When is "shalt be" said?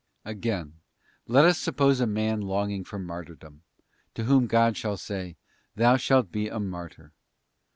5.97-6.47